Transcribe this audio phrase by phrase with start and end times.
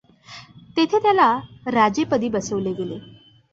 [0.77, 1.29] तेथे त्याला
[1.67, 2.99] राजेपदी बसवले गेले.